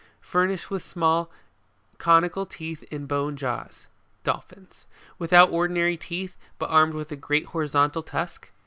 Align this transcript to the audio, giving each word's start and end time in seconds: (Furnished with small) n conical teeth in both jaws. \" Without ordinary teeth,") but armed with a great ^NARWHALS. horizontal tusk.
(Furnished 0.23 0.71
with 0.71 0.81
small) 0.81 1.29
n 1.93 1.97
conical 1.99 2.47
teeth 2.49 2.81
in 2.91 3.05
both 3.05 3.35
jaws. 3.35 3.85
\" 4.37 4.85
Without 5.19 5.51
ordinary 5.51 5.95
teeth,") 5.95 6.35
but 6.57 6.71
armed 6.71 6.95
with 6.95 7.11
a 7.11 7.15
great 7.15 7.45
^NARWHALS. 7.45 7.49
horizontal 7.51 8.01
tusk. 8.01 8.51